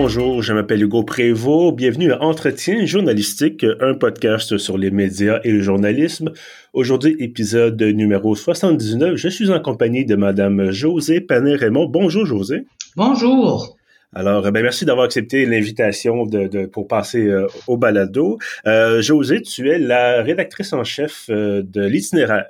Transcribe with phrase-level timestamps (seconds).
[0.00, 1.74] Bonjour, je m'appelle Hugo Prévost.
[1.74, 6.30] Bienvenue à Entretien journalistique, un podcast sur les médias et le journalisme.
[6.72, 9.16] Aujourd'hui, épisode numéro 79.
[9.16, 11.88] Je suis en compagnie de Madame José Panet-Raymond.
[11.88, 12.64] Bonjour, José.
[12.94, 13.76] Bonjour.
[14.14, 18.38] Alors, ben merci d'avoir accepté l'invitation de, pour passer euh, au balado.
[18.68, 22.46] Euh, José, tu es la rédactrice en chef euh, de l'itinéraire.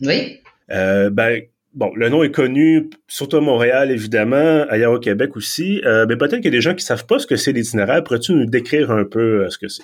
[0.00, 0.40] Oui.
[0.68, 1.40] ben,
[1.74, 5.80] bon, le nom est connu, surtout à Montréal, évidemment, ailleurs au Québec aussi.
[5.84, 8.02] mais peut-être qu'il y a des gens qui savent pas ce que c'est l'itinéraire.
[8.04, 9.82] Pourrais-tu nous décrire un peu ce que c'est?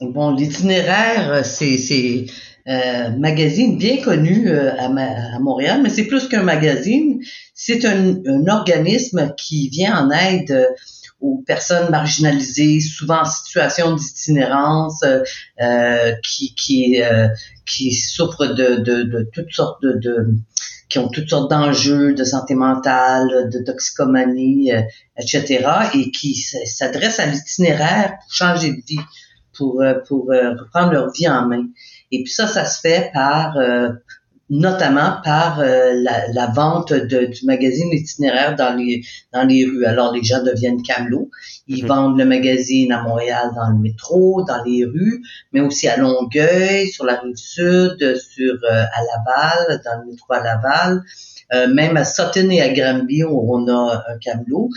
[0.00, 1.76] Bon, l'itinéraire, c'est
[2.68, 4.88] euh, magazine bien connu euh, à,
[5.40, 7.20] Montréal, mais c'est plus qu'un magazine,
[7.54, 10.66] c'est un, organisme qui vient en aide euh,
[11.20, 15.04] aux personnes marginalisées, souvent en situation d'itinérance,
[16.22, 17.02] qui qui
[17.66, 20.34] qui souffrent de, de, de toutes sortes de, de
[20.90, 24.72] qui ont toutes sortes d'enjeux de santé mentale, de toxicomanie,
[25.16, 29.00] etc., et qui s'adressent à l'itinéraire pour changer de vie,
[29.56, 31.64] pour pour reprendre leur vie en main.
[32.12, 33.90] Et puis ça, ça se fait par euh,
[34.50, 39.84] notamment par euh, la, vente de, du magazine itinéraire dans les dans les rues.
[39.86, 41.30] Alors les gens deviennent camelots.
[41.68, 41.88] Ils mhm.
[41.88, 46.88] vendent le magazine à Montréal dans le métro, dans les rues, mais aussi à Longueuil,
[46.88, 51.02] sur la rive sud, sur euh, à Laval, dans le métro à Laval.
[51.72, 54.68] même à Sutton et à Granby où on a un camelot.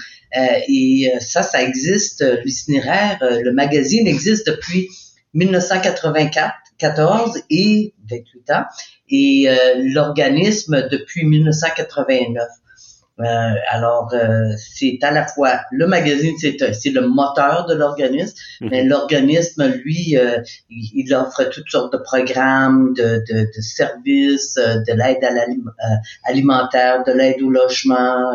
[0.68, 4.90] et ça, ça existe, l'itinéraire, le magazine existe depuis
[5.36, 8.64] 1984 14 et 28 ans,
[9.14, 9.56] et euh,
[9.94, 12.48] l'organisme depuis 1989.
[13.20, 13.24] Euh,
[13.70, 18.70] alors, euh, c'est à la fois le magazine, c'est c'est le moteur de l'organisme, mhm.
[18.72, 20.18] mais l'organisme, lui,
[20.72, 27.12] il, offre toutes sortes de programmes, de, de, de services, de l'aide à alimentaire, de
[27.12, 28.34] l'aide au logement,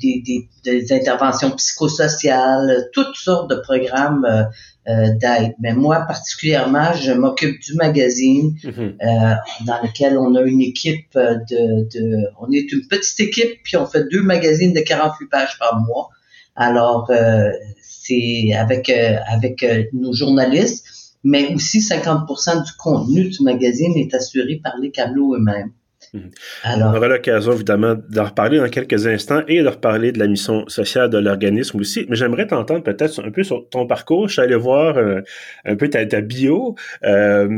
[0.00, 4.44] des, des, des, interventions psychosociales, toutes sortes de programmes euh,
[4.86, 5.54] d'aide.
[5.60, 8.96] Mais moi, particulièrement, je m'occupe du magazine mhm.
[9.02, 9.34] euh,
[9.66, 12.26] dans lequel on a une équipe de, de...
[12.40, 16.10] On est une petite équipe, puis on fait deux magazines de 48 pages par mois.
[16.56, 17.50] Alors, euh,
[17.80, 20.86] c'est avec, avec nos journalistes,
[21.24, 25.72] mais aussi 50% du contenu du magazine est assuré par les câbleaux eux-mêmes.
[26.12, 26.30] Mhm.
[26.62, 30.26] Alors, on aura l'occasion, évidemment, d'en reparler dans quelques instants et de reparler de la
[30.26, 32.06] mission sociale de l'organisme aussi.
[32.08, 34.28] Mais j'aimerais t'entendre peut-être un peu sur ton parcours.
[34.28, 35.20] Je suis allé voir euh,
[35.64, 36.74] un peu ta, bio.
[37.04, 37.48] Euh,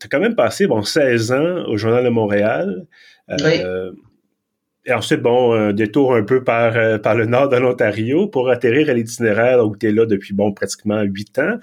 [0.00, 2.86] tu as quand même passé, bon, 16 ans au Journal de Montréal.
[3.30, 3.92] Euh,
[4.86, 8.92] et ensuite, bon, détour un peu par, par le nord de l'Ontario pour atterrir à
[8.92, 11.58] l'itinéraire où tu es là depuis, bon, pratiquement 8 ans.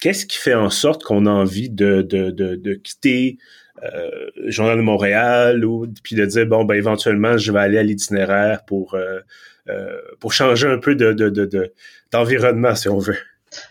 [0.00, 3.38] Qu'est-ce qui fait en sorte qu'on a envie de, de, de, de quitter
[3.82, 7.82] euh, Journal de Montréal ou puis de dire bon ben éventuellement je vais aller à
[7.82, 9.18] l'itinéraire pour euh,
[9.68, 11.72] euh, pour changer un peu de, de,
[12.12, 13.18] d'environnement si on veut.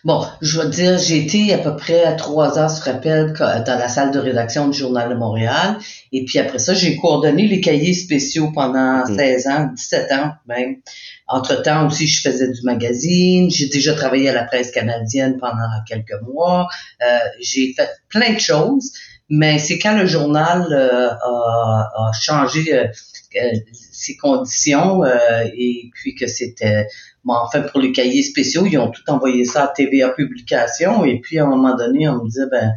[0.05, 3.77] Bon, je veux dire, j'ai été à peu près à trois ans, je rappelle, dans
[3.77, 5.77] la salle de rédaction du Journal de Montréal.
[6.13, 9.51] Et puis après ça, j'ai coordonné les cahiers spéciaux pendant 16 hmm.
[9.51, 10.77] ans, 17 ans même.
[11.27, 13.51] Entre-temps aussi, je faisais du magazine.
[13.51, 16.67] J'ai déjà travaillé à la presse canadienne pendant quelques mois.
[17.41, 18.93] j'ai fait plein de choses.
[19.29, 22.87] Mais c'est quand le journal euh, a, changé euh,
[23.35, 26.87] euh, ses conditions et puis que c'était
[27.23, 31.19] bon, enfin pour les cahiers spéciaux, ils ont tout envoyé ça à TVA Publication et
[31.19, 32.73] puis à un moment donné, on me disait ben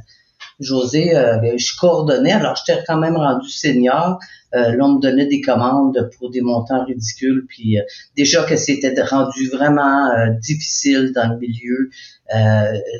[0.59, 4.19] José, je coordonnais, alors j'étais quand même rendu senior.
[4.55, 7.77] Euh, là, on me donnait des commandes pour des montants ridicules, puis
[8.17, 11.91] déjà que c'était rendu vraiment difficile dans le milieu,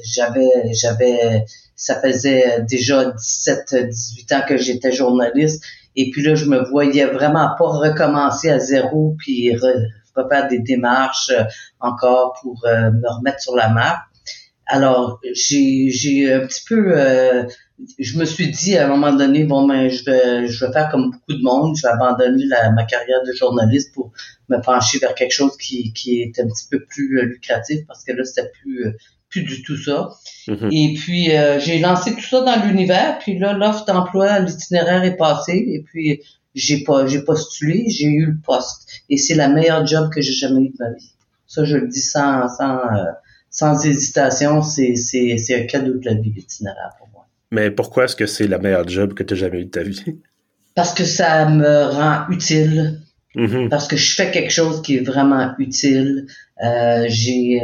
[0.05, 1.45] j'avais j'avais
[1.77, 5.63] ça faisait déjà 17, 18 ans que j'étais journaliste.
[5.95, 9.55] Et puis là, je me voyais vraiment pas recommencer à zéro puis
[10.15, 11.45] refaire des démarches euh,
[11.81, 13.99] encore pour euh, me remettre sur la map.
[14.67, 17.45] Alors, j'ai, j'ai un petit peu, euh,
[17.99, 20.89] je me suis dit à un moment donné, bon, ben, je vais, je vais faire
[20.91, 24.13] comme beaucoup de monde, je vais abandonner ma carrière de journaliste pour
[24.49, 28.13] me pencher vers quelque chose qui, qui est un petit peu plus lucratif parce que
[28.13, 28.97] là, c'était plus
[29.29, 30.11] plus du tout ça.
[30.49, 30.71] Mhm.
[30.73, 35.17] Et puis, euh, j'ai lancé tout ça dans l'univers, puis là, l'offre d'emploi, l'itinéraire est
[35.17, 36.23] passé, et puis
[36.55, 39.03] j'ai pas, j'ai postulé, j'ai eu le poste.
[39.11, 41.13] Et c'est la meilleure job que j'ai jamais eu de ma vie.
[41.47, 43.05] Ça, je le dis sans, sans, euh,
[43.57, 44.95] sans hésitation, c'est,
[45.51, 47.27] un cadeau de la vie, l'itinéraire pour moi.
[47.51, 49.83] Mais pourquoi est-ce que c'est la meilleure job que tu as jamais eu de ta
[49.83, 50.05] vie?
[50.75, 53.01] Parce que ça me rend utile.
[53.35, 53.71] Mhm.
[53.71, 56.27] Parce que je fais quelque chose qui est vraiment utile.
[56.63, 57.61] Euh, j'ai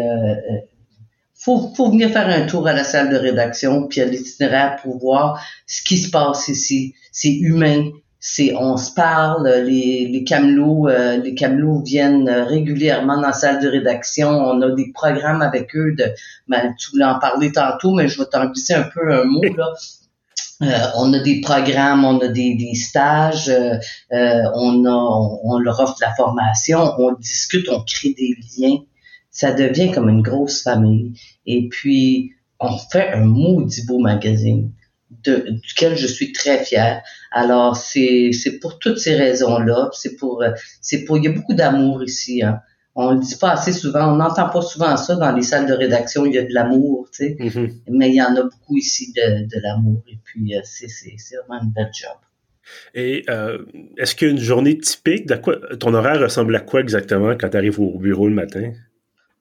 [1.35, 4.99] faut, faut venir faire un tour à la salle de rédaction puis à l'itinéraire pour
[4.99, 6.95] voir ce qui se passe ici.
[7.11, 7.91] C'est humain,
[8.25, 13.61] c'est on se parle, les, les camelots, euh, les camelots viennent régulièrement dans la salle
[13.61, 14.29] de rédaction.
[14.29, 15.93] On a des programmes avec eux.
[15.99, 16.05] De,
[16.47, 19.43] ben, tu voulais en parler tantôt, mais je vais t'en glisser un peu un mot
[19.43, 19.73] là.
[20.63, 23.79] Euh, on a des programmes, on a des, des stages, euh,
[24.13, 28.77] on, a, on, leur offre la formation, on discute, on crée des liens.
[29.33, 31.15] Ça devient comme une grosse famille.
[31.47, 34.71] Et puis, on fait un maudit beau magazine
[35.25, 37.03] de, duquel je suis très fière.
[37.31, 39.91] Alors, c'est, c'est pour toutes ces raisons-là.
[39.93, 40.45] C'est pour,
[40.81, 42.43] c'est pour, il y a beaucoup d'amour ici.
[42.43, 42.61] Hein.
[42.95, 44.13] On le dit pas assez souvent.
[44.13, 46.27] On n'entend pas souvent ça dans les salles de rédaction.
[46.27, 47.37] Il y a de l'amour, tu sais.
[47.39, 47.73] Mm-hmm.
[47.89, 50.03] Mais il y en a beaucoup ici de, de l'amour.
[50.09, 52.17] Et puis, euh, c'est, c'est, c'est vraiment une belle job.
[52.95, 53.59] Et euh,
[53.97, 55.27] est-ce qu'il y a une journée typique?
[55.27, 58.73] De quoi, ton horaire ressemble à quoi exactement quand tu arrives au bureau le matin?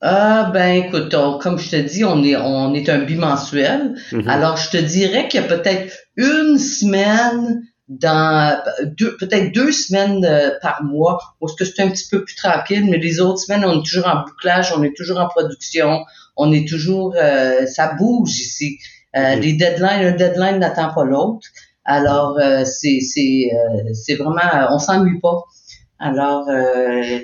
[0.04, 3.96] Ah ben écoute, comme je te dis, on est on est un bimensuel.
[4.12, 4.28] Mhm.
[4.28, 8.60] Alors je te dirais qu'il y a peut-être une semaine dans
[8.98, 12.88] deux peut-être deux semaines euh, par mois parce que c'est un petit peu plus tranquille,
[12.90, 16.04] mais les autres semaines on est toujours en bouclage, on est toujours en production,
[16.36, 18.80] on est toujours euh, ça bouge ici.
[19.16, 19.42] Euh, mhm.
[19.42, 21.48] Les deadlines, un deadline n'attend pas l'autre.
[21.86, 23.52] Alors c'est c'est
[23.94, 25.44] c'est vraiment on s'ennuie pas.
[26.04, 27.20] Alors, euh,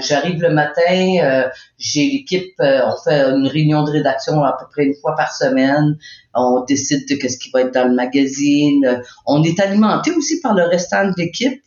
[0.00, 0.82] j'arrive le matin,
[1.22, 1.48] euh,
[1.78, 5.32] j'ai l'équipe, euh, on fait une réunion de rédaction à peu près une fois par
[5.32, 5.96] semaine.
[6.34, 9.02] On décide de ce qui va être dans le magazine.
[9.26, 11.62] On est alimenté aussi par le restant de l'équipe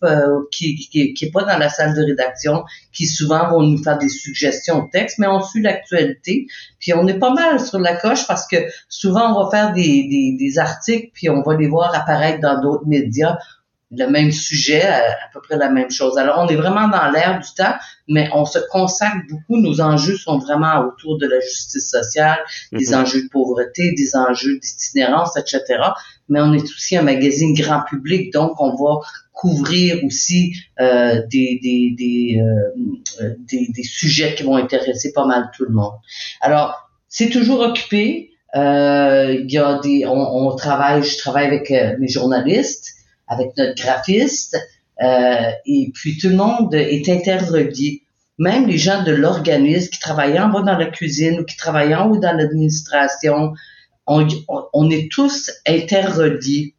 [0.52, 3.98] qui, qui, qui est pas dans la salle de rédaction, qui souvent vont nous faire
[3.98, 6.48] des suggestions de texte, mais on suit l'actualité.
[6.80, 8.58] Puis on est pas mal sur la coche parce que
[8.90, 12.60] souvent on va faire des, des, des articles puis on va les voir apparaître dans
[12.60, 13.38] d'autres médias
[13.98, 16.18] le même sujet, à, peu près la même chose.
[16.18, 17.76] Alors, on est vraiment dans l'air du temps,
[18.08, 19.60] mais on se consacre beaucoup.
[19.60, 22.40] Nos enjeux sont vraiment autour de la justice sociale,
[22.72, 23.02] des mhm.
[23.02, 25.64] enjeux de pauvreté, des enjeux d'itinérance, etc.
[26.30, 29.02] Mais on est aussi un magazine grand public, donc on va
[29.36, 35.26] couvrir aussi euh, des, des, des, euh, euh, des, des, sujets qui vont intéresser pas
[35.26, 35.94] mal tout le monde.
[36.42, 38.32] Alors, c'est toujours occupé.
[38.56, 41.70] Euh, il y a des, on, on travaille, je travaille avec
[42.00, 42.94] mes journalistes
[43.28, 44.58] avec notre graphiste,
[45.02, 48.04] euh, et puis tout le monde est interrelié.
[48.38, 51.96] Même les gens de l'organisme qui travaillent en bas dans la cuisine ou qui travaillent
[51.96, 53.54] en haut dans l'administration,
[54.08, 54.28] on,
[54.74, 56.76] on, est tous interreliés.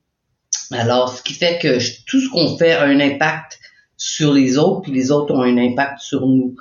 [0.70, 3.58] Alors, ce qui fait que tout ce qu'on fait a un impact
[3.96, 6.54] sur les autres, puis les autres ont un impact sur nous.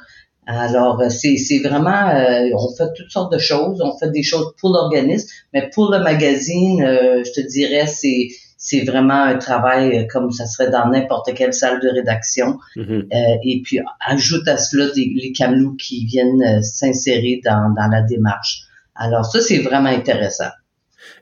[0.48, 3.82] Alors, c'est, c'est vraiment, euh, on fait toutes sortes de choses.
[3.82, 8.30] On fait des choses pour l'organisme, mais pour le magazine, euh, je te dirais, c'est
[8.66, 12.58] c'est vraiment un travail euh, comme ça serait dans n'importe quelle salle de rédaction.
[12.76, 13.04] Mm-hmm.
[13.14, 17.88] euh, et puis ajoute à cela des, les camelots qui viennent euh, s'insérer dans, dans
[17.88, 18.64] la démarche.
[18.96, 20.50] Alors ça, c'est vraiment intéressant.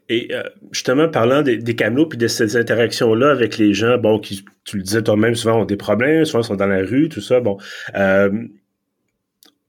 [0.08, 4.20] Et euh, justement, parlant des, des camelots puis de ces interactions-là avec les gens, bon,
[4.20, 7.22] qui, tu le disais toi-même, souvent ont des problèmes, souvent sont dans la rue, tout
[7.22, 7.58] ça, bon.
[7.96, 8.32] Euh,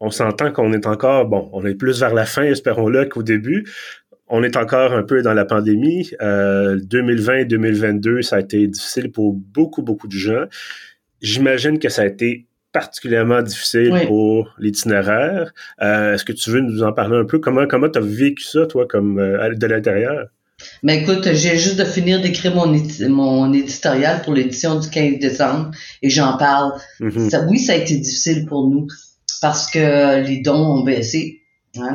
[0.00, 3.64] on s'entend qu'on est encore, bon, on est plus vers la fin, espérons-le, qu'au début
[4.34, 6.10] on est encore un peu dans la pandémie.
[6.20, 10.46] Euh, 2020-2022, ça a été difficile pour beaucoup, beaucoup de gens.
[11.22, 15.54] J'imagine que ça a été particulièrement difficile pour l'itinéraire.
[15.80, 17.38] Euh, Est-ce que tu veux nous en parler un peu?
[17.38, 20.26] Comment comment tu as vécu ça, toi, comme euh, de l'intérieur?
[20.82, 22.66] Mais écoute, j'ai juste de finir d'écrire mon,
[23.08, 25.70] mon éditorial pour l'édition du 15 décembre
[26.02, 26.72] et j'en parle.
[26.98, 27.46] Mm-hmm.
[27.48, 28.88] oui, ça a été difficile pour nous
[29.40, 31.43] parce que les dons ont baissé
[31.76, 31.94] Hein,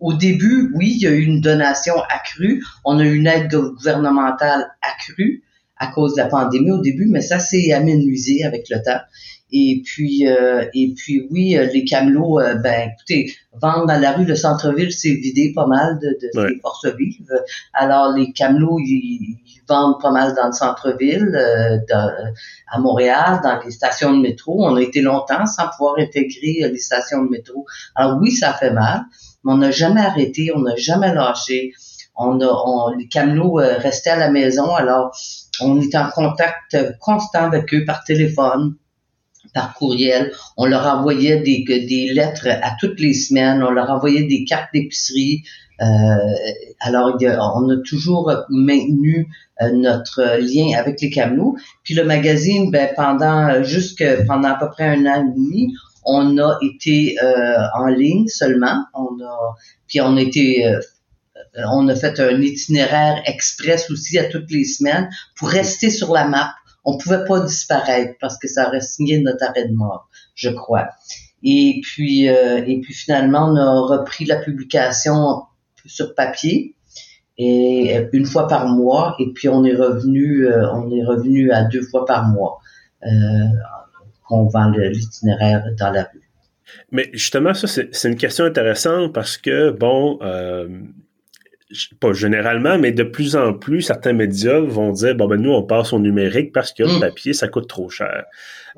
[0.00, 2.62] au début, oui, il y a eu une donation accrue.
[2.84, 5.42] On a eu une aide gouvernementale accrue
[5.76, 9.00] à cause de la pandémie au début, mais ça s'est aménuisé avec le temps.
[9.50, 14.12] Et puis, euh, et puis oui, euh, les camelots, euh, ben écoutez, vendre dans la
[14.12, 17.32] rue, le centre-ville, c'est vidé pas mal de, de forces vives.
[17.72, 19.38] Alors les camelots, ils,
[19.68, 21.38] vendent pas mal dans le centre-ville,
[22.66, 24.64] à Montréal, dans les stations de métro.
[24.64, 27.66] On a été longtemps sans pouvoir intégrer les stations de métro.
[27.94, 29.04] Alors oui, ça fait mal,
[29.44, 31.72] mais on n'a jamais arrêté, on n'a jamais lâché.
[32.16, 35.16] On a, on, les camelots restaient à la maison, alors
[35.60, 38.74] on est en contact constant avec eux par téléphone
[39.54, 40.32] par courriel.
[40.56, 43.62] On leur envoyait des, des lettres à toutes les semaines.
[43.62, 45.42] On leur envoyait des cartes d'épicerie.
[45.80, 45.84] Euh,
[46.80, 47.16] alors,
[47.56, 49.28] on a toujours maintenu
[49.62, 51.56] euh, notre lien avec les camelots.
[51.84, 56.38] Puis le magazine, ben, pendant jusque pendant à peu près un an et demi, on
[56.38, 58.84] a été euh, en ligne seulement.
[58.94, 59.54] On a,
[59.86, 60.80] puis on a été euh,
[61.70, 66.26] on a fait un itinéraire express aussi à toutes les semaines pour rester sur la
[66.26, 66.52] map
[66.88, 70.88] on pouvait pas disparaître parce que ça aurait signé notre arrêt de mort, je crois.
[71.42, 75.42] Et puis, euh, et puis finalement, on a repris la publication
[75.86, 76.74] sur papier.
[77.36, 81.82] et une fois par mois, et puis on est revenu, on est revenu à deux
[81.82, 82.58] fois par mois
[84.28, 86.28] qu'on vend l'itinéraire dans la rue.
[86.90, 90.68] Mais justement, ça, c'est une question intéressante parce que, bon, euh,
[92.00, 95.62] pas généralement, mais de plus en plus, certains médias vont dire, bon, ben nous, on
[95.62, 97.00] passe au numérique parce que le mm.
[97.00, 98.24] papier, ça coûte trop cher.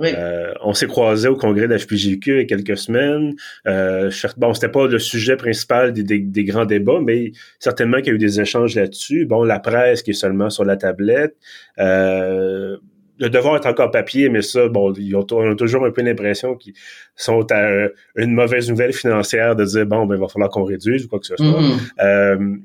[0.00, 3.35] Euh, on s'est croisé au congrès de HPGQ il y a quelques semaines.
[3.66, 8.14] Euh, bon, c'était pas le sujet principal des, grands débats, mais certainement qu'il y a
[8.14, 9.26] eu des échanges là-dessus.
[9.26, 11.37] Bon, la presse qui est seulement sur la tablette.
[11.78, 12.76] Euh,
[13.18, 16.00] le devoir est encore papier, mais ça, bon, ils ont, on a toujours un peu
[16.00, 16.73] l'impression qu'ils
[17.14, 21.04] sont à une mauvaise nouvelle financière de dire, bon, ben, il va falloir qu'on réduise
[21.04, 21.47] ou quoi que ce soit.
[21.47, 21.78] Mm-hmm.
[22.00, 22.56] Euh,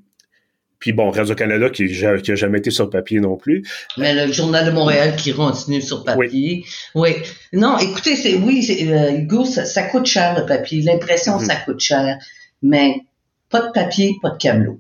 [0.80, 3.64] puis bon, Radio-Canada qui, qui a jamais été sur papier non plus.
[3.98, 6.66] Mais le Journal de Montréal qui continue sur papier.
[6.94, 7.16] Oui.
[7.54, 10.82] Non, écoutez, c'est oui, euh, Hugo, ça, coûte cher le papier.
[10.82, 11.46] L'impression, mm-hmm.
[11.46, 12.18] ça coûte cher.
[12.62, 13.02] Mais
[13.50, 14.80] pas de papier, pas de camelot.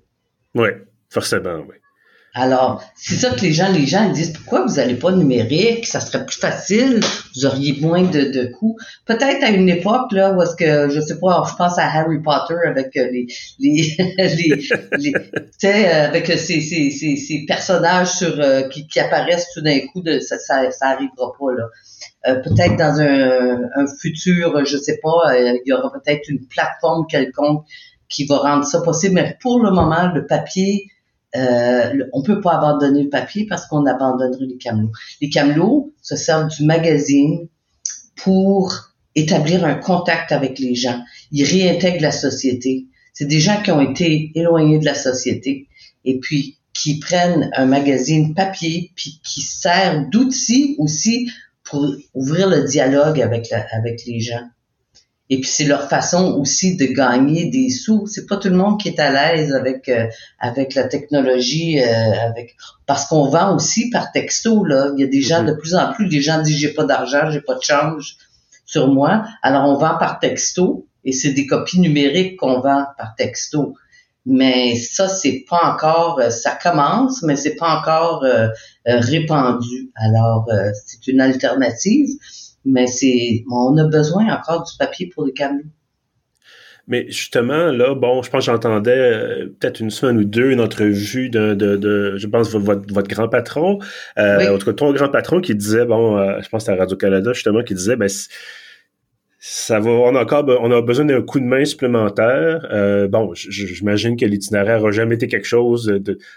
[0.54, 0.70] Oui,
[1.10, 1.75] forcément, oui.
[2.38, 6.01] Alors, c'est ça que les gens, les gens disent pourquoi vous n'allez pas numérique, ça
[6.01, 7.00] serait plus facile,
[7.34, 8.75] vous auriez moins de, de coûts.
[9.06, 12.22] Peut-être à une époque là où est-ce que je sais pas, je pense à Harry
[12.22, 13.27] Potter avec euh, les
[13.60, 15.13] les les, tu
[15.60, 20.01] sais avec ces, ces, ces, ces, personnages sur euh, qui, qui apparaissent tout d'un coup,
[20.01, 21.70] de, ça, ça arrivera pas là.
[22.27, 27.08] Euh, peut-être dans un, un futur, je sais pas, il y aura peut-être une plateforme
[27.08, 27.65] quelconque
[28.10, 30.89] qui va rendre ça possible, mais pour le moment, le papier
[31.36, 34.92] euh, on peut pas abandonner le papier parce qu'on abandonnerait les camelots.
[35.22, 37.48] Les camelots se servent du magazine
[38.15, 38.74] pour
[39.15, 41.01] établir un contact avec les gens.
[41.32, 42.88] Ils réintègrent la société.
[43.13, 45.68] C'est des gens qui ont été éloignés de la société
[46.04, 51.32] et puis qui prennent un magazine papier puis qui sert d'outil aussi
[51.63, 54.44] pour ouvrir le dialogue avec, avec les gens.
[55.29, 58.05] Et puis c'est leur façon aussi de gagner des sous.
[58.05, 60.05] C'est pas tout le monde qui est à l'aise avec euh,
[60.39, 62.55] avec la technologie, euh, avec
[62.86, 64.91] parce qu'on vend aussi par texto là.
[64.96, 65.48] Il y a des gens mm-hmm.
[65.48, 68.17] de plus en plus, les gens disent j'ai pas d'argent, j'ai pas de change
[68.65, 69.25] sur moi.
[69.41, 73.75] Alors on vend par texto et c'est des copies numériques qu'on vend par texto.
[74.27, 78.24] Mais ça c'est pas encore, euh, ça commence, mais c'est pas encore
[78.86, 79.91] répandu.
[79.96, 80.48] Alors
[80.86, 82.10] c'est une alternative
[82.65, 85.63] mais c'est on a besoin encore du papier pour les camions.
[86.88, 90.62] Mais justement, là, bon, je pense que j'entendais euh, peut-être une semaine ou deux une
[90.62, 93.79] entrevue de, de, de je pense, votre, votre grand patron,
[94.19, 97.34] euh, en tout cas, ton grand patron qui disait, bon, euh, je pense à Radio-Canada,
[97.34, 98.07] justement, qui disait, ben,
[99.48, 102.67] ça va, on a encore, on a besoin d'un coup de main supplémentaire.
[102.72, 105.86] Euh, bon, j'imagine que l'itinéraire n'a jamais été quelque chose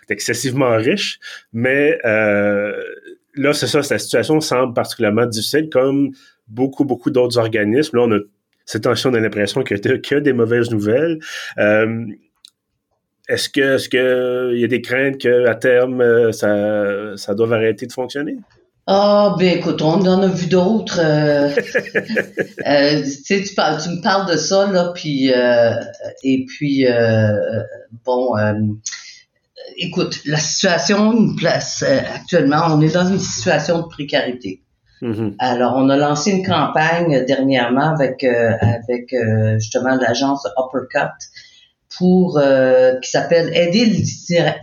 [0.08, 1.18] d'excessivement riche,
[1.54, 2.72] mais euh,
[3.38, 6.10] là, c'est ça, la situation semble particulièrement difficile, comme
[6.48, 7.96] beaucoup, beaucoup d'autres organismes.
[7.96, 8.18] Là, on a
[8.66, 11.18] cette tension, on a l'impression y, a des mauvaises nouvelles.
[11.58, 12.04] Euh,
[13.28, 17.50] est-ce que, est-ce que il y a des craintes qu'à terme, euh, ça, ça doit
[17.54, 18.36] arrêter de fonctionner?
[18.86, 20.98] Ah, ben écoute, on en a vu d'autres.
[21.02, 21.50] Euh,
[23.02, 25.30] tu sais, tu, parles, tu me parles de ça, là, puis,
[26.24, 26.86] et puis,
[28.04, 28.34] bon,
[29.78, 34.62] écoute, la situation place euh, actuellement, on est dans une situation de précarité.
[35.00, 35.34] Mm-hmm.
[35.38, 41.12] Alors, on a lancé une campagne dernièrement avec euh, avec euh, justement l'agence Uppercut
[41.96, 42.40] pour
[43.02, 43.86] qui s'appelle aider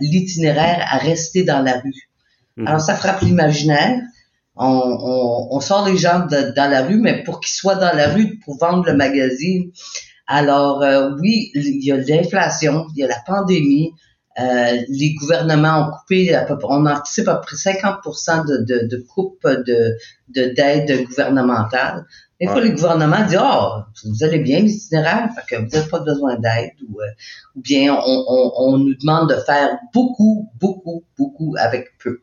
[0.00, 2.08] l'itinéraire à rester dans la rue.
[2.56, 2.66] Mm-hmm.
[2.66, 4.00] Alors, ça frappe l'imaginaire.
[4.58, 8.38] On, on, sort les gens dans la rue, mais pour qu'ils soient dans la rue
[8.42, 9.70] pour vendre le magazine.
[10.26, 10.82] Alors,
[11.20, 13.92] oui, il y a l'inflation, il y a la pandémie,
[14.38, 18.00] euh, les gouvernements ont coupé, à peu, on anticipe à peu près 50
[18.46, 19.96] de, de, de coupe de
[20.28, 22.04] d'aide gouvernementale.
[22.40, 26.36] Des fois, les gouvernements disent, oh, vous allez bien l'itinéraire, que vous n'avez pas besoin
[26.38, 27.06] d'aide, ou, euh,
[27.54, 32.20] ou bien on, on, on, nous demande de faire beaucoup, beaucoup, beaucoup avec peu.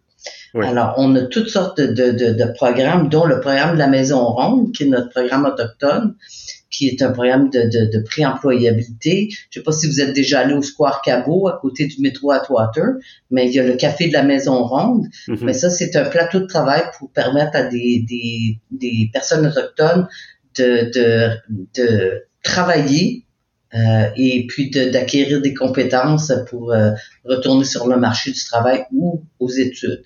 [0.61, 4.23] Alors, on a toutes sortes de, de, de, programmes, dont le programme de la Maison
[4.23, 6.15] Ronde, qui est notre programme autochtone,
[6.73, 9.29] qui est un programme de, de, de pré-employabilité.
[9.49, 12.31] Je sais pas si vous êtes déjà allé au Square Cabot, à côté du métro
[12.31, 12.95] Atwater,
[13.31, 15.05] mais il y a le café de la Maison Ronde.
[15.27, 15.43] Mm-hmm.
[15.43, 20.07] Mais ça, c'est un plateau de travail pour permettre à des, des, des personnes autochtones
[20.57, 21.29] de, de,
[21.75, 23.25] de travailler
[23.75, 26.91] euh, et puis d'acquérir des compétences pour euh,
[27.23, 30.03] retourner sur le marché du travail ou aux études.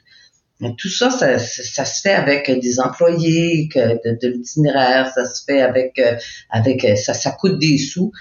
[0.59, 5.43] Mais tout ça, ça, ça, se fait avec des employés de, de l'itinéraire, ça se
[5.43, 6.15] fait avec euh,
[6.49, 8.11] avec euh, ça, ça coûte des sous.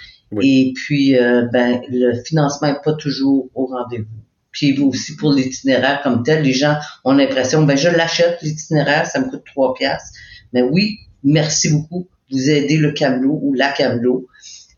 [0.42, 4.06] Et puis euh, ben le financement est pas toujours au rendez-vous.
[4.50, 9.20] Puis aussi pour l'itinéraire comme tel, les gens ont l'impression ben je l'achète l'itinéraire, ça
[9.20, 10.18] me coûte trois piastres.
[10.52, 12.08] Mais oui, merci beaucoup.
[12.30, 14.26] Vous aidez le camelot ou la camelot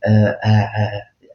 [0.07, 0.69] euh, à,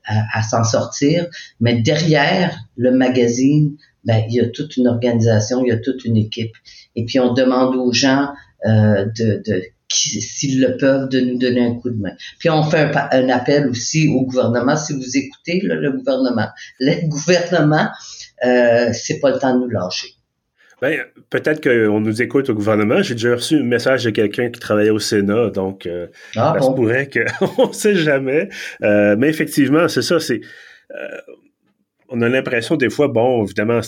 [0.06, 1.28] à, s'en sortir.
[1.60, 6.06] Mais derrière le magazine, ben, il y a toute une organisation, il y a toute
[6.06, 6.54] une équipe.
[6.96, 8.30] Et puis on demande aux gens
[8.66, 12.14] euh, de, de s'ils le peuvent, de nous donner un coup de main.
[12.40, 14.76] Puis on fait un, appel aussi au gouvernement.
[14.76, 16.48] Si vous écoutez le gouvernement,
[16.80, 17.90] le gouvernement,
[18.46, 20.10] euh, c'est pas le temps de nous lâcher.
[20.84, 23.02] Ben, peut-être qu'on nous écoute au gouvernement.
[23.02, 26.66] J'ai déjà reçu un message de quelqu'un qui travaillait au Sénat, donc euh, ah, ça
[26.66, 28.50] se pourrait qu'on ne sait jamais.
[28.82, 30.20] Euh, mais effectivement, c'est ça.
[30.20, 30.42] C'est,
[30.92, 31.18] euh,
[32.14, 33.82] on a l'impression des fois, bon, évidemment,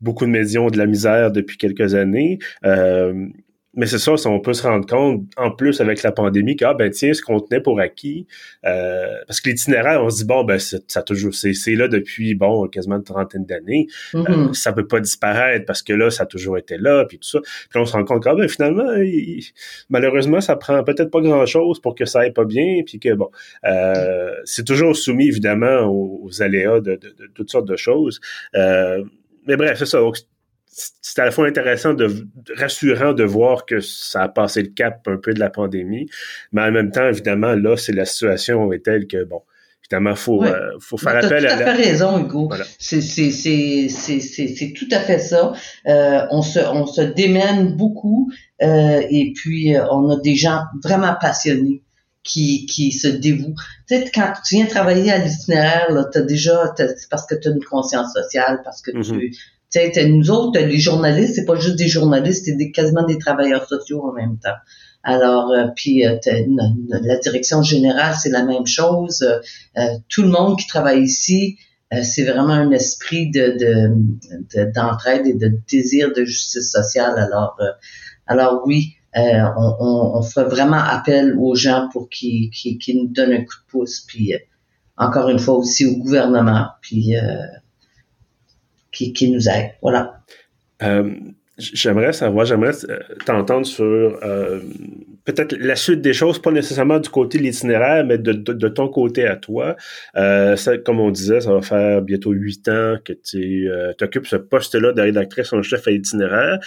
[0.00, 2.38] beaucoup de médias ont de la misère depuis quelques années.
[2.64, 3.28] Euh,
[3.74, 6.74] mais c'est ça, on peut se rendre compte, en plus avec la pandémie, que ah,
[6.74, 8.26] ben tiens, ce qu'on tenait pour acquis,
[8.66, 12.66] euh, parce que l'itinéraire, on se dit bon, ben ça toujours, c'est là depuis bon
[12.66, 14.54] quasiment une trentaine d'années, euh, mm-hmm.
[14.54, 17.38] ça peut pas disparaître parce que là, ça a toujours été là, puis tout ça.
[17.70, 18.90] Puis on se rend compte que ah, ben finalement,
[19.88, 23.14] malheureusement, ça prend peut-être pas grand chose pour que ça aille pas bien, puis que
[23.14, 23.30] bon,
[23.64, 28.20] euh, c'est toujours soumis évidemment aux, aléas de, de, toutes sortes de choses.
[28.54, 29.04] Euh,
[29.46, 30.02] mais bref, c'est ça
[30.70, 35.06] c'est à la fois intéressant de rassurant de voir que ça a passé le cap
[35.08, 36.08] un peu de la pandémie,
[36.52, 39.42] mais en même temps, évidemment, là, c'est la situation est telle que bon,
[39.84, 41.56] évidemment, faut euh, faut faire appel à.
[41.56, 42.50] Tu as raison, Hugo.
[42.78, 43.00] C'est
[44.76, 45.52] tout à fait ça.
[45.86, 48.30] Euh, on se on se démène beaucoup
[48.62, 51.82] euh, et puis euh, on a des gens vraiment passionnés
[52.22, 53.54] qui, qui se dévouent.
[53.88, 57.48] Tu sais, quand tu viens travailler à l'itinéraire, tu as déjà, c'est parce que tu
[57.48, 59.34] as une conscience sociale, parce que tu,
[59.74, 63.66] mm-hmm sais, nous autres, les journalistes, c'est pas juste des journalistes, c'est quasiment des travailleurs
[63.66, 64.56] sociaux en même temps.
[65.02, 66.18] Alors, euh, puis euh,
[66.88, 69.22] la direction générale, c'est la même chose.
[69.78, 71.58] Euh, tout le monde qui travaille ici,
[72.02, 73.56] c'est vraiment un esprit de,
[74.72, 77.18] d'entraide et de désir de justice sociale.
[77.18, 77.58] Alors,
[78.28, 83.40] alors oui, on, on, ferait vraiment appel aux gens pour qu'ils, qu'ils, nous donnent un
[83.40, 84.04] coup de pouce.
[84.06, 84.32] Puis
[84.96, 86.66] encore une fois aussi au gouvernement.
[86.80, 87.16] Puis
[88.92, 89.72] qui, nous aide.
[89.82, 90.20] Voilà.
[90.82, 91.10] Euh,
[91.58, 94.60] j'aimerais savoir, j'aimerais euh, t'entendre sur euh,
[95.24, 99.26] peut-être la suite des choses, pas nécessairement du côté de l'itinéraire, mais de, ton côté
[99.26, 99.76] à toi.
[100.84, 105.00] comme on disait, ça va faire bientôt huit ans que tu occupes ce poste-là de
[105.02, 106.58] rédactrice en chef à l'itinéraire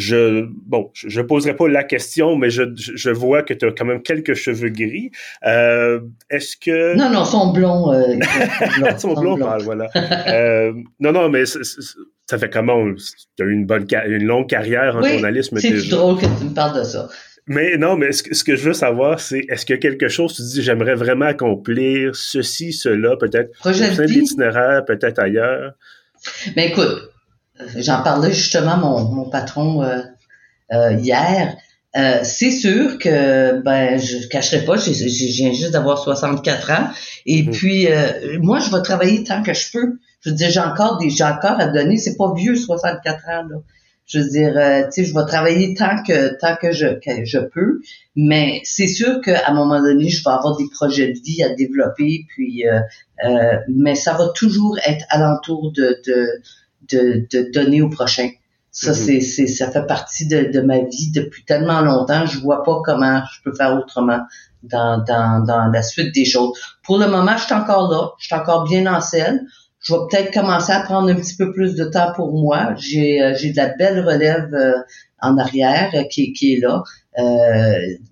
[0.00, 3.84] je bon, je, poserai pas la question, mais je, je vois que tu as quand
[3.84, 5.10] même quelques cheveux gris.
[5.46, 7.92] Euh, est-ce que non non, sont blonds.
[7.92, 8.16] Euh,
[8.98, 9.88] sont blonds, voilà.
[9.94, 12.82] euh, non non, mais ça fait comment?
[13.36, 15.58] Tu as eu une bonne une longue carrière en journalisme.
[15.58, 17.08] C'est drôle que tu me parles de ça.
[17.46, 20.42] Mais non, mais ce, ce que je veux savoir, c'est est-ce que quelque chose, tu
[20.42, 25.72] dis, j'aimerais vraiment accomplir ceci, cela, peut-être au sein de l'itinéraire, peut-être ailleurs?
[26.54, 27.10] Mais ben, écoute,
[27.76, 30.02] j'en parlais justement mon, mon patron euh,
[30.72, 31.56] euh, hier.
[31.96, 36.88] Euh, c'est sûr que ben je cacherai pas, je, viens juste d'avoir 64 ans
[37.26, 37.50] et mmh.
[37.50, 37.88] puis
[38.38, 39.98] moi je vais travailler tant que je peux.
[40.20, 43.42] Je veux dire j'ai encore des j'ai encore à donner, c'est pas vieux 64 ans
[43.50, 43.56] là.
[44.06, 44.52] Je veux dire
[44.92, 47.80] tu sais je vais travailler tant que tant que je que je peux,
[48.14, 51.48] mais c'est sûr qu'à un moment donné je vais avoir des projets de vie à
[51.56, 52.62] développer puis
[53.66, 56.40] mais ça va toujours être alentour de, de
[56.92, 58.30] de, de donner au prochain.
[58.72, 59.20] Ça, mm-hmm.
[59.20, 62.26] c'est, ça fait partie de, de, ma vie depuis tellement longtemps.
[62.26, 64.20] Je vois pas comment je peux faire autrement
[64.62, 66.58] dans, dans, dans la suite des choses.
[66.84, 68.10] Pour le moment, je suis encore là.
[68.18, 69.40] Je suis encore bien en selle.
[69.80, 72.74] Je vais peut-être commencer à prendre un petit peu plus de temps pour moi.
[72.76, 74.74] J'ai, euh, j'ai de la belle relève euh,
[75.22, 76.82] en arrière euh, qui, qui est là.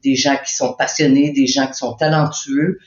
[0.03, 2.79] des gens qui sont passionnés, des gens qui sont talentueux.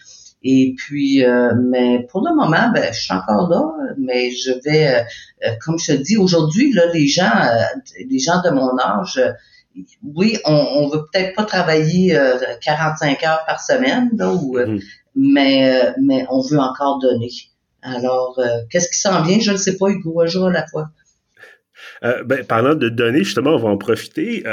[0.43, 4.87] Et puis, euh, mais pour le moment, ben, je suis encore là, mais je vais,
[4.87, 5.01] euh,
[5.45, 7.31] euh, comme je te dis, aujourd'hui, là, les gens,
[8.09, 9.21] les gens de mon âge,
[10.03, 12.19] oui, on, on veut peut-être pas travailler
[12.61, 14.83] 45 heures par semaine, là, mm-hmm.
[15.15, 17.29] mais, mais on veut encore donner.
[17.83, 19.39] Alors, qu'est-ce qui s'en vient?
[19.39, 20.89] Je ne sais pas, Hugo, un jour à la fois.
[22.01, 24.43] ben, parlant de donner, justement, on va en profiter.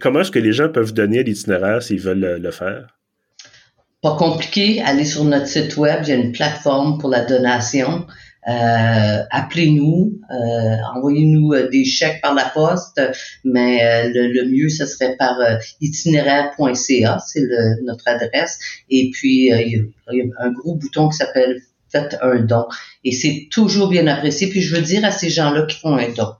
[0.00, 3.01] comment est-ce que les gens peuvent donner à l'itinéraire s'ils veulent le faire?
[4.02, 8.04] Pas compliqué, allez sur notre site web, il y a une plateforme pour la donation.
[8.48, 13.00] Euh, appelez-nous, euh, envoyez-nous euh, des chèques par la poste,
[13.44, 15.36] mais le, mieux ce serait par
[15.80, 17.42] itinéraire.ca, c'est
[17.84, 18.58] notre adresse.
[18.90, 22.64] Et puis il y, a un gros bouton qui s'appelle Faites un don,
[23.04, 24.48] et c'est toujours bien apprécié.
[24.48, 26.32] Puis je veux dire à ces gens-là qui font un don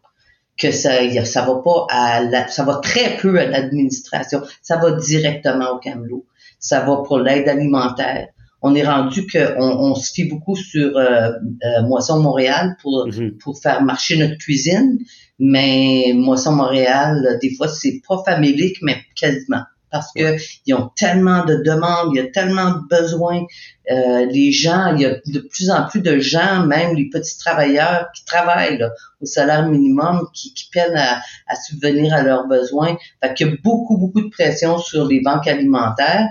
[0.59, 0.93] que ça
[1.25, 6.25] ça va pas à ça va très peu à l'administration, ça va directement au camelot
[6.63, 8.29] ça va pour l'aide alimentaire.
[8.63, 11.33] On est rendu qu'on on se fie beaucoup sur euh,
[11.65, 13.37] euh, Moisson Montréal pour, mhm.
[13.39, 14.99] pour faire marcher notre cuisine,
[15.41, 19.63] mais Moisson Montréal, des fois, c'est pas familique, mais quasiment.
[19.91, 23.43] parce que ils ont tellement de demandes, il y a tellement de besoins.
[23.91, 27.37] Euh, les gens, il y a de plus en plus de gens, même les petits
[27.39, 28.83] travailleurs qui travaillent
[29.21, 32.97] au salaire minimum, qui, qui peinent à, à, subvenir à leurs besoins.
[33.23, 36.29] Fait qu'il y a beaucoup, beaucoup de pression sur les banques alimentaires.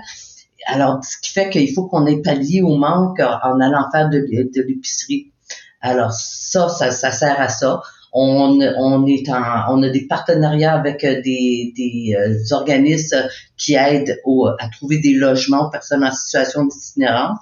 [0.66, 4.24] Alors, ce qui fait qu'il faut qu'on ait pallié au manque en allant faire de,
[4.66, 5.32] l'épicerie.
[5.80, 7.82] Alors, ça, ça, ça sert à ça.
[8.12, 13.74] On, on, est en, on a des partenariats avec euh, des, des euh, organismes qui
[13.74, 17.38] aident au, à trouver des logements aux personnes en situation d'itinérance.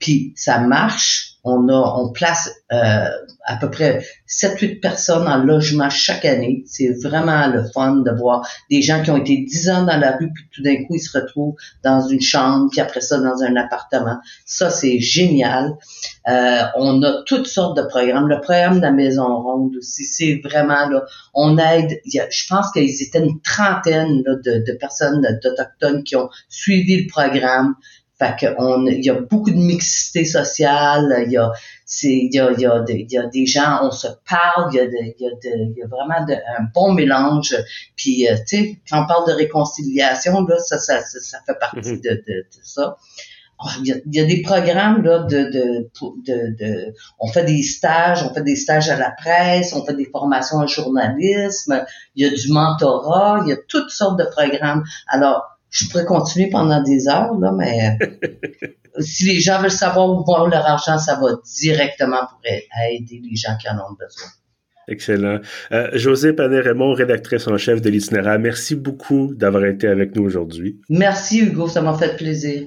[0.00, 3.08] Puis ça marche on a, on place euh,
[3.44, 6.62] à peu près 7-8 personnes en logement chaque année.
[6.66, 10.16] C'est vraiment le fun de voir des gens qui ont été 10 ans dans la
[10.16, 13.42] rue, puis tout d'un coup, ils se retrouvent dans une chambre, puis après ça, dans
[13.42, 14.18] un appartement.
[14.46, 15.72] Ça, c'est génial.
[16.28, 18.28] Euh, on a toutes sortes de programmes.
[18.28, 21.02] Le programme de la Maison Ronde aussi, c'est vraiment là,
[21.34, 22.00] on aide.
[22.04, 27.74] je pense qu'ils étaient une trentaine de, de personnes d'Autochtones qui ont suivi le programme.
[28.22, 31.50] Fait on, il y a beaucoup de mixité sociale, il y a,
[31.84, 34.70] c'est, il y a, il y a, il y a des gens, on se parle,
[34.72, 36.92] il y a, de, il y a, de, il y a vraiment de, un bon
[36.92, 37.56] mélange.
[37.96, 41.78] Puis, euh, tu sais, quand on parle de réconciliation, là, ça, ça, ça, fait partie
[41.78, 42.02] mm-hmm.
[42.02, 42.96] de, de, de, ça.
[43.64, 45.90] Oh, il y, a, il y, a, des programmes là de, de,
[46.26, 49.94] de, de, on fait des stages, on fait des stages à la presse, on fait
[49.94, 51.84] des formations en journalisme,
[52.16, 54.82] il y a du mentorat, il y a toutes sortes de programmes.
[55.06, 57.98] Alors je pourrais continuer pendant des heures, là, mais
[59.00, 63.36] si les gens veulent savoir où voir leur argent, ça va directement pour aider les
[63.36, 64.28] gens qui en ont besoin.
[64.88, 65.38] Excellent.
[65.70, 70.80] Euh, José Panet-Raymond, rédactrice en chef de l'itinéraire, merci beaucoup d'avoir été avec nous aujourd'hui.
[70.90, 72.66] Merci Hugo, ça m'a fait plaisir.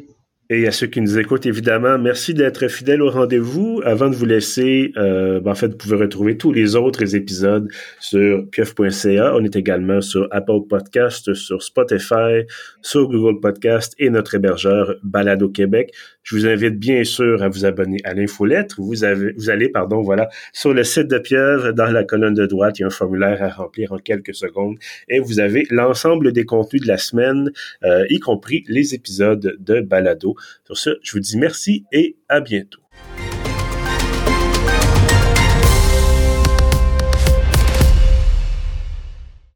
[0.52, 3.82] Et à ceux qui nous écoutent, évidemment, merci d'être fidèles au rendez-vous.
[3.84, 7.68] Avant de vous laisser, euh, ben, en fait, vous pouvez retrouver tous les autres épisodes
[8.00, 9.34] sur pieuf.ca.
[9.34, 12.44] On est également sur Apple Podcast, sur Spotify,
[12.84, 15.92] sur Google Podcast et notre hébergeur Balado Québec.
[16.26, 18.76] Je vous invite bien sûr à vous abonner à l'infolettre.
[18.80, 22.80] Vous vous allez, pardon, voilà, sur le site de Pieuvre, dans la colonne de droite,
[22.80, 26.44] il y a un formulaire à remplir en quelques secondes et vous avez l'ensemble des
[26.44, 27.52] contenus de la semaine,
[27.84, 30.36] euh, y compris les épisodes de Balado.
[30.66, 32.85] Sur ce, je vous dis merci et à bientôt.